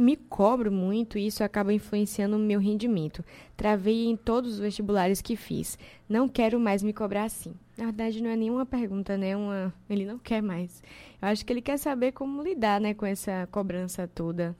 [0.00, 3.24] me cobro muito e isso acaba influenciando o meu rendimento.
[3.56, 5.78] Travei em todos os vestibulares que fiz.
[6.08, 7.54] Não quero mais me cobrar assim.
[7.76, 9.36] Na verdade, não é nenhuma pergunta, né?
[9.36, 9.72] Uma...
[9.88, 10.82] Ele não quer mais.
[11.20, 14.56] Eu acho que ele quer saber como lidar né, com essa cobrança toda.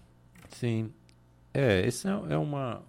[0.48, 0.92] Sim.
[1.52, 2.82] É, esse é, é uma.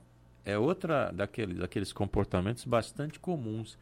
[0.44, 3.78] É outra daqueles, daqueles comportamentos bastante comuns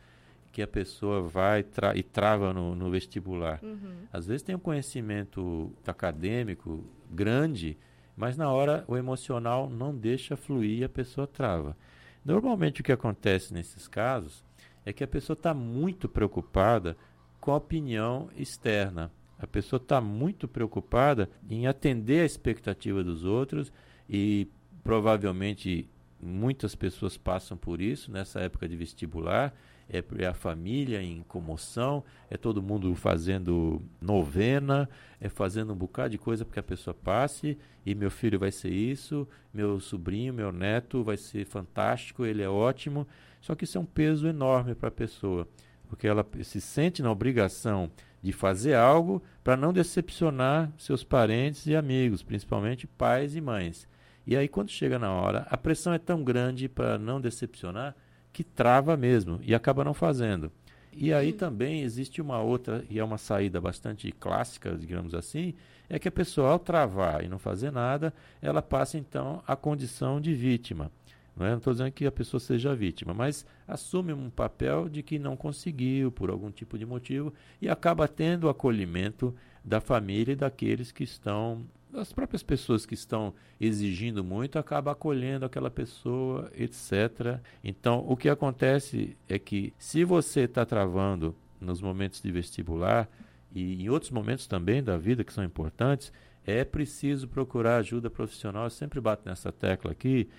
[0.51, 3.59] que a pessoa vai tra e trava no, no vestibular.
[3.63, 4.05] Uhum.
[4.11, 7.77] Às vezes tem um conhecimento acadêmico grande,
[8.19, 11.77] mas na hora o emocional não deixa fluir e a pessoa trava.
[12.23, 14.43] Normalmente o que acontece nesses casos
[14.85, 16.97] é que a pessoa está muito preocupada
[17.39, 19.09] com a opinião externa.
[19.39, 23.71] A pessoa está muito preocupada em atender a expectativa dos outros
[24.09, 24.49] e
[24.83, 25.89] provavelmente
[26.21, 29.55] muitas pessoas passam por isso nessa época de vestibular
[29.89, 34.87] é, é a família em comoção, é todo mundo fazendo novena,
[35.19, 38.51] é fazendo um bocado de coisa para que a pessoa passe, e meu filho vai
[38.51, 43.07] ser isso, meu sobrinho, meu neto vai ser fantástico, ele é ótimo.
[43.41, 45.47] Só que isso é um peso enorme para a pessoa,
[45.87, 47.89] porque ela se sente na obrigação
[48.21, 53.87] de fazer algo para não decepcionar seus parentes e amigos, principalmente pais e mães.
[54.27, 57.95] E aí, quando chega na hora, a pressão é tão grande para não decepcionar
[58.31, 60.51] que trava mesmo e acaba não fazendo.
[60.91, 65.53] E aí também existe uma outra, e é uma saída bastante clássica, digamos assim,
[65.89, 70.19] é que a pessoa, ao travar e não fazer nada, ela passa então a condição
[70.19, 70.91] de vítima.
[71.35, 71.55] Não é?
[71.55, 76.11] estou dizendo que a pessoa seja vítima, mas assume um papel de que não conseguiu
[76.11, 81.03] por algum tipo de motivo e acaba tendo o acolhimento da família e daqueles que
[81.03, 87.39] estão as próprias pessoas que estão exigindo muito acaba acolhendo aquela pessoa, etc.
[87.63, 93.09] Então, o que acontece é que se você está travando nos momentos de vestibular
[93.51, 96.13] e em outros momentos também da vida que são importantes,
[96.45, 98.65] é preciso procurar ajuda profissional.
[98.65, 100.29] Eu sempre bato nessa tecla aqui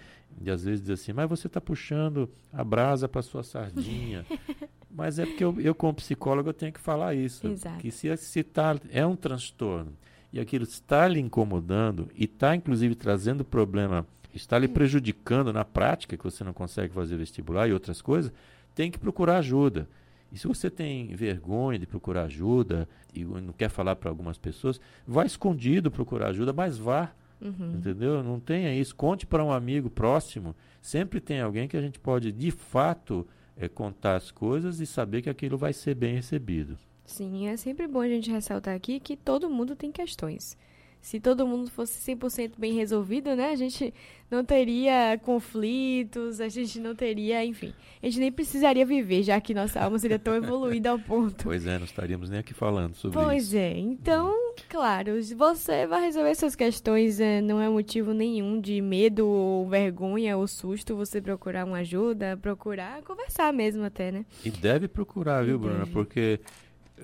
[0.40, 4.24] e às vezes diz assim, mas você está puxando a brasa para sua sardinha.
[4.90, 7.46] mas é porque eu, eu, como psicólogo, eu tenho que falar isso.
[7.46, 7.78] Exato.
[7.78, 9.92] Que se, se tá, é um transtorno
[10.32, 16.16] e aquilo está lhe incomodando e está inclusive trazendo problema, está lhe prejudicando na prática,
[16.16, 18.32] que você não consegue fazer vestibular e outras coisas,
[18.74, 19.88] tem que procurar ajuda.
[20.32, 24.80] E se você tem vergonha de procurar ajuda e não quer falar para algumas pessoas,
[25.06, 27.10] vá escondido procurar ajuda, mas vá.
[27.40, 27.72] Uhum.
[27.76, 28.22] Entendeu?
[28.22, 28.94] Não tenha isso.
[28.94, 30.54] Conte para um amigo próximo.
[30.80, 33.26] Sempre tem alguém que a gente pode, de fato,
[33.56, 36.78] é, contar as coisas e saber que aquilo vai ser bem recebido.
[37.10, 40.56] Sim, é sempre bom a gente ressaltar aqui que todo mundo tem questões.
[41.02, 43.92] Se todo mundo fosse 100% bem resolvido, né, a gente
[44.30, 47.72] não teria conflitos, a gente não teria, enfim,
[48.02, 51.44] a gente nem precisaria viver, já que nossa alma seria tão evoluída ao ponto.
[51.44, 53.52] Pois é, não estaríamos nem aqui falando sobre pois isso.
[53.52, 54.32] Pois é, então,
[54.68, 60.36] claro, você vai resolver suas questões, é, não é motivo nenhum de medo ou vergonha
[60.36, 64.24] ou susto você procurar uma ajuda, procurar conversar mesmo até, né?
[64.44, 65.86] E deve procurar, viu, Bruna?
[65.86, 66.38] Porque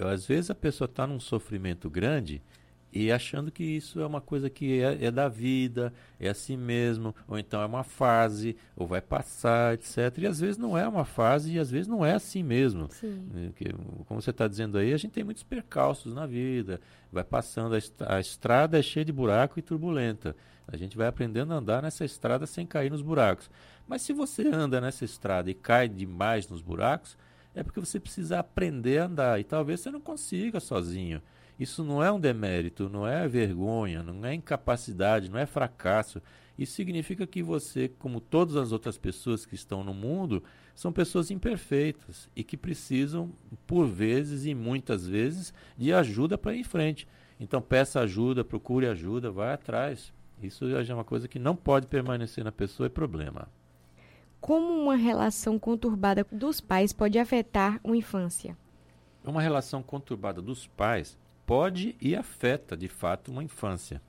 [0.01, 2.43] às vezes a pessoa está num sofrimento grande
[2.93, 7.15] e achando que isso é uma coisa que é, é, da vida, é assim mesmo,
[7.29, 10.17] ou então é uma fase, ou vai passar, etc.
[10.19, 12.89] E às vezes não é uma fase e às vezes não é assim mesmo.
[12.91, 13.53] Sim.
[13.55, 13.71] Que,
[14.07, 16.81] como você está dizendo aí, a gente tem muitos percalços na vida,
[17.13, 20.35] vai passando, a, a estrada é cheia de buraco e turbulenta.
[20.67, 23.51] A gente vai aprendendo a andar nessa estrada sem cair nos buracos.
[23.87, 27.17] Mas se você anda nessa estrada e cai demais nos buracos,
[27.57, 31.23] é porque você precisa aprender a andar e talvez você não consiga sozinho.
[31.59, 36.21] Isso não é um demérito, não é vergonha, não é incapacidade, não é fracasso.
[36.59, 40.45] Isso significa que você, como todas as outras pessoas que estão no mundo,
[40.75, 43.33] são pessoas imperfeitas e que precisam,
[43.67, 47.09] por vezes e muitas vezes, de ajuda para ir em frente.
[47.41, 50.13] Então peça ajuda, procure ajuda, vá atrás.
[50.43, 53.49] Isso já é uma coisa que não pode permanecer na pessoa, é problema
[54.47, 58.57] como uma relação conturbada dos pais pode afetar uma infância?
[59.25, 64.01] Uma relação conturbada dos pais pode e afeta, de fato, uma infância.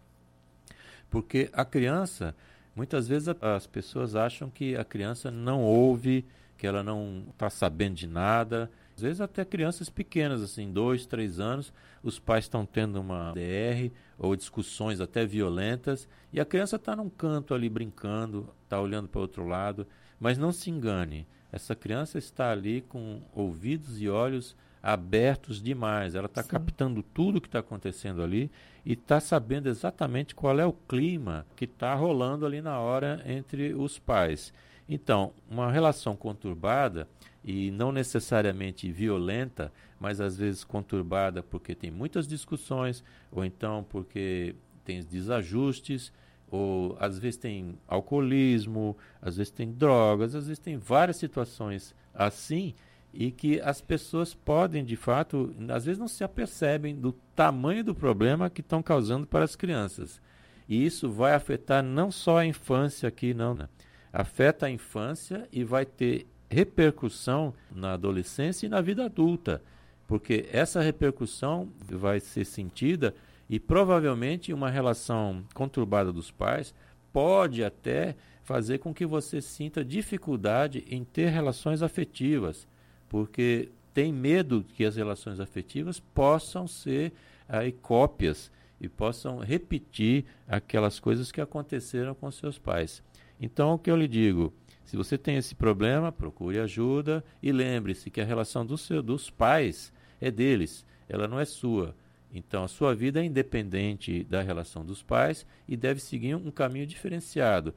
[1.10, 2.36] Porque a criança,
[2.76, 6.24] muitas vezes as pessoas acham que a criança não ouve,
[6.56, 8.70] que ela não está sabendo de nada.
[8.96, 11.74] Às vezes até crianças pequenas, assim, dois, três anos,
[12.04, 17.10] os pais estão tendo uma DR ou discussões até violentas e a criança está num
[17.10, 19.88] canto ali brincando, está olhando para outro lado.
[20.20, 26.16] Mas não se engane, essa criança está ali com ouvidos e olhos abertos demais.
[26.16, 28.50] Ela está captando tudo que está acontecendo ali
[28.86, 33.74] e está sabendo exatamente qual é o clima que está rolando ali na hora entre
[33.74, 34.54] os pais.
[34.88, 37.08] Então, uma relação conturbada
[37.44, 44.56] e não necessariamente violenta, mas às vezes conturbada porque tem muitas discussões ou então porque
[44.86, 46.14] tem desajustes
[46.50, 52.74] ou às vezes tem alcoolismo, às vezes tem drogas, às vezes tem várias situações assim
[53.14, 57.96] e que as pessoas podem, de fato, às vezes não se apercebem do tamanho do
[57.96, 60.22] problema que estão causando para as crianças.
[60.68, 63.70] E isso vai afetar não só a infância aqui, não, né?
[64.12, 69.62] afeta a infância e vai ter repercussão na adolescência e na vida adulta,
[70.08, 73.14] porque essa repercussão vai ser sentida
[73.50, 76.74] e provavelmente uma relação conturbada dos pais
[77.14, 82.68] pode até fazer com que você sinta dificuldade em ter relações afetivas,
[83.10, 87.14] porque tem medo que as relações afetivas possam ser
[87.48, 93.02] aí cópias e possam repetir aquelas coisas que aconteceram com seus pais.
[93.40, 94.54] Então, o que eu lhe digo,
[94.86, 99.30] se você tem esse problema, procure ajuda e lembre-se que a relação do seu, dos
[99.30, 99.92] pais
[100.22, 101.96] é deles, ela não é sua.
[102.38, 106.86] Então, a sua vida é independente da relação dos pais e deve seguir um caminho
[106.86, 107.74] diferenciado.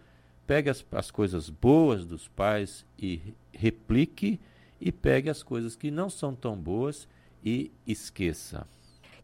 [0.47, 3.23] Pegue as, as coisas boas dos pais e
[3.53, 4.39] replique,
[4.79, 7.09] e pegue as coisas que não são tão boas
[7.43, 8.67] e esqueça.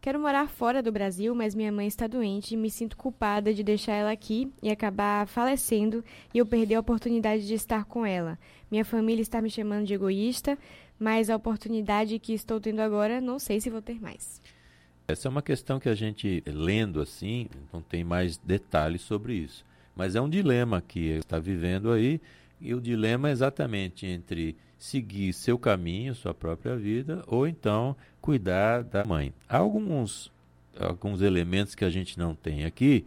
[0.01, 3.63] Quero morar fora do Brasil, mas minha mãe está doente e me sinto culpada de
[3.63, 6.03] deixar ela aqui e acabar falecendo
[6.33, 8.39] e eu perder a oportunidade de estar com ela.
[8.71, 10.57] Minha família está me chamando de egoísta,
[10.99, 14.41] mas a oportunidade que estou tendo agora não sei se vou ter mais.
[15.09, 19.65] Essa é uma questão que a gente, lendo assim, não tem mais detalhes sobre isso.
[19.95, 22.21] Mas é um dilema que está vivendo aí,
[22.61, 28.83] e o dilema é exatamente entre seguir seu caminho, sua própria vida, ou então cuidar
[28.83, 29.33] da mãe.
[29.49, 30.33] Há alguns,
[30.79, 33.07] alguns elementos que a gente não tem aqui,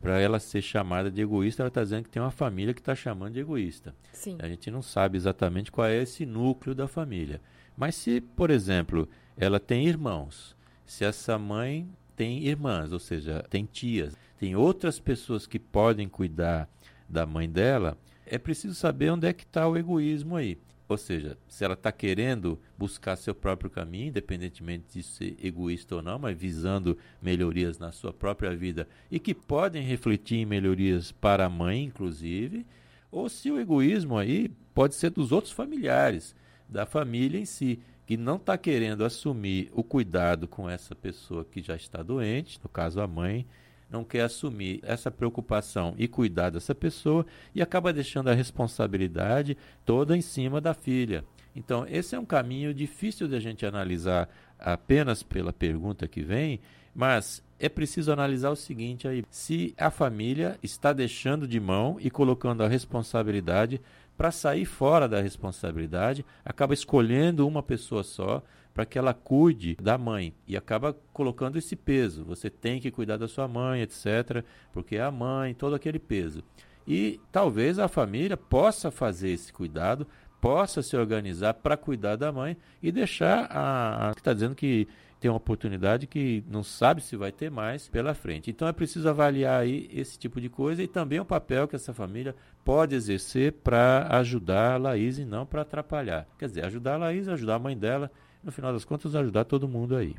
[0.00, 2.94] para ela ser chamada de egoísta, ela está dizendo que tem uma família que está
[2.94, 3.94] chamando de egoísta.
[4.12, 4.36] Sim.
[4.40, 7.40] A gente não sabe exatamente qual é esse núcleo da família.
[7.76, 10.55] Mas se, por exemplo, ela tem irmãos,
[10.86, 16.68] se essa mãe tem irmãs, ou seja, tem tias, tem outras pessoas que podem cuidar
[17.08, 20.58] da mãe dela, é preciso saber onde é que está o egoísmo aí.
[20.88, 26.02] Ou seja, se ela está querendo buscar seu próprio caminho, independentemente de ser egoísta ou
[26.02, 31.46] não, mas visando melhorias na sua própria vida e que podem refletir em melhorias para
[31.46, 32.64] a mãe, inclusive,
[33.10, 36.36] ou se o egoísmo aí pode ser dos outros familiares,
[36.68, 41.60] da família em si, que não está querendo assumir o cuidado com essa pessoa que
[41.60, 43.46] já está doente, no caso a mãe,
[43.90, 50.16] não quer assumir essa preocupação e cuidar dessa pessoa e acaba deixando a responsabilidade toda
[50.16, 51.24] em cima da filha.
[51.54, 54.28] Então, esse é um caminho difícil de a gente analisar
[54.58, 56.60] apenas pela pergunta que vem,
[56.94, 62.10] mas é preciso analisar o seguinte aí: se a família está deixando de mão e
[62.10, 63.80] colocando a responsabilidade
[64.16, 68.42] para sair fora da responsabilidade, acaba escolhendo uma pessoa só
[68.72, 72.24] para que ela cuide da mãe e acaba colocando esse peso.
[72.24, 76.42] Você tem que cuidar da sua mãe, etc., porque é a mãe, todo aquele peso.
[76.86, 80.06] E talvez a família possa fazer esse cuidado,
[80.40, 84.86] possa se organizar para cuidar da mãe e deixar a, que está dizendo que
[85.18, 88.50] tem uma oportunidade que não sabe se vai ter mais pela frente.
[88.50, 91.94] Então é preciso avaliar aí esse tipo de coisa e também o papel que essa
[91.94, 92.36] família
[92.66, 96.26] pode exercer para ajudar a Laís e não para atrapalhar.
[96.36, 98.10] Quer dizer, ajudar a Laís, ajudar a mãe dela,
[98.42, 100.16] no final das contas, ajudar todo mundo aí.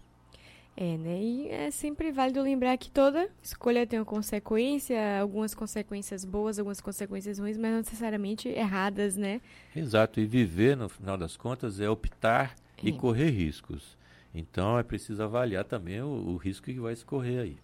[0.78, 1.22] É, né?
[1.22, 6.80] E é sempre válido lembrar que toda escolha tem uma consequência, algumas consequências boas, algumas
[6.80, 9.42] consequências ruins, mas não necessariamente erradas, né?
[9.76, 10.22] Exato.
[10.22, 12.88] E viver, no final das contas, é optar é.
[12.88, 13.98] e correr riscos.
[14.34, 17.58] Então é preciso avaliar também o, o risco que vai escorrer aí.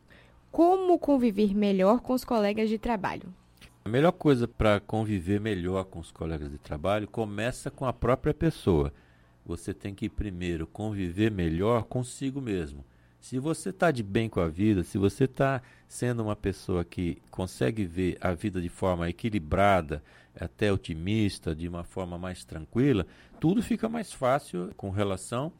[0.51, 3.33] Como conviver melhor com os colegas de trabalho?
[3.85, 8.33] A melhor coisa para conviver melhor com os colegas de trabalho começa com a própria
[8.33, 8.93] pessoa
[9.45, 12.85] você tem que primeiro conviver melhor consigo mesmo.
[13.19, 17.21] Se você está de bem com a vida, se você está sendo uma pessoa que
[17.31, 20.03] consegue ver a vida de forma equilibrada,
[20.35, 23.05] até otimista, de uma forma mais tranquila,
[23.39, 25.53] tudo fica mais fácil com relação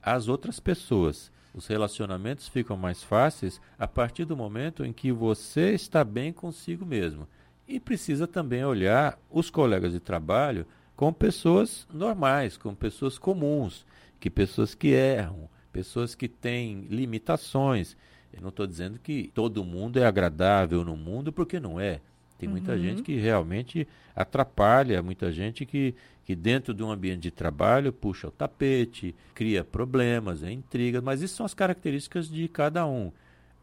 [0.00, 1.32] às outras pessoas.
[1.52, 6.86] Os relacionamentos ficam mais fáceis a partir do momento em que você está bem consigo
[6.86, 7.26] mesmo.
[7.68, 13.84] E precisa também olhar os colegas de trabalho com pessoas normais, com pessoas comuns,
[14.18, 17.94] que pessoas que erram, pessoas que têm limitações.
[18.32, 22.00] Eu não estou dizendo que todo mundo é agradável no mundo, porque não é.
[22.38, 22.78] Tem muita uhum.
[22.78, 25.94] gente que realmente atrapalha, muita gente que,
[26.24, 31.20] que dentro de um ambiente de trabalho puxa o tapete, cria problemas, é intrigas, mas
[31.20, 33.12] isso são as características de cada um.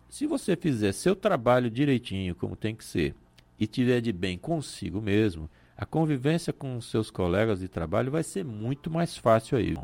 [0.09, 3.15] Se você fizer seu trabalho direitinho, como tem que ser,
[3.59, 8.43] e tiver de bem consigo mesmo, a convivência com seus colegas de trabalho vai ser
[8.45, 9.75] muito mais fácil aí.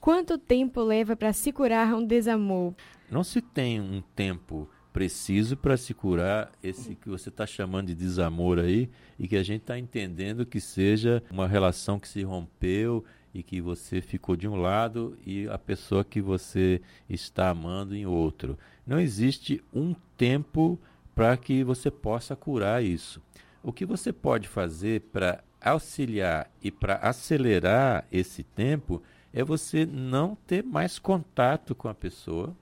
[0.00, 2.74] Quanto tempo leva para se curar um desamor?
[3.10, 7.94] Não se tem um tempo preciso para se curar esse que você está chamando de
[7.94, 13.04] desamor aí e que a gente está entendendo que seja uma relação que se rompeu
[13.32, 18.04] e que você ficou de um lado e a pessoa que você está amando em
[18.04, 18.58] outro.
[18.86, 20.78] Não existe um tempo
[21.14, 23.20] para que você possa curar isso.
[23.62, 29.02] O que você pode fazer para auxiliar e para acelerar esse tempo
[29.32, 32.54] é você não ter mais contato com a pessoa,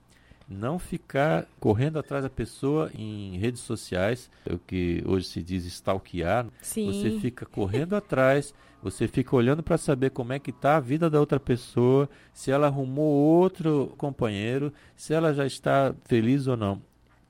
[0.47, 5.65] não ficar correndo atrás da pessoa em redes sociais, é o que hoje se diz
[5.65, 6.45] stalkear.
[6.61, 6.87] Sim.
[6.87, 8.53] Você fica correndo atrás,
[8.83, 12.51] você fica olhando para saber como é que está a vida da outra pessoa, se
[12.51, 16.81] ela arrumou outro companheiro, se ela já está feliz ou não.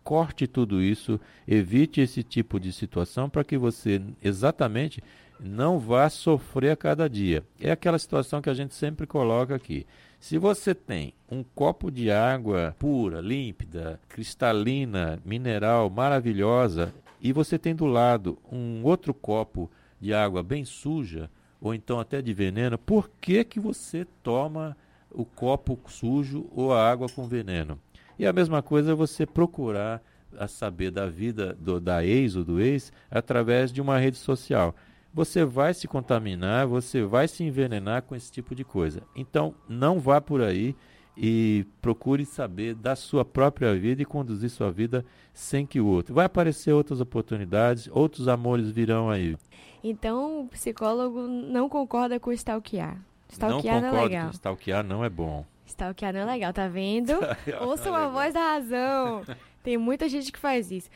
[0.03, 5.01] Corte tudo isso, evite esse tipo de situação para que você exatamente
[5.39, 7.43] não vá sofrer a cada dia.
[7.59, 9.85] É aquela situação que a gente sempre coloca aqui.
[10.19, 17.75] Se você tem um copo de água pura, límpida, cristalina, mineral, maravilhosa, e você tem
[17.75, 21.29] do lado um outro copo de água bem suja,
[21.59, 24.77] ou então até de veneno, por que, que você toma
[25.09, 27.79] o copo sujo ou a água com veneno?
[28.21, 30.01] E a mesma coisa é você procurar
[30.37, 34.75] a saber da vida do, da ex ou do ex através de uma rede social
[35.13, 39.03] você vai se contaminar, você vai se envenenar com esse tipo de coisa.
[39.15, 40.75] Então, não vá por aí
[41.17, 46.13] e procure saber da sua própria vida e conduzir sua vida sem que o outro.
[46.13, 49.37] Vai aparecer outras oportunidades, outros amores virão aí.
[49.83, 52.97] Então, o psicólogo não concorda com stalkear.
[53.27, 54.29] Stalkear não, não é legal.
[54.29, 55.45] Que stalkear não é bom.
[55.71, 57.13] Stalkear não é legal, tá vendo?
[57.61, 59.23] Ouça a voz da razão.
[59.63, 60.89] Tem muita gente que faz isso.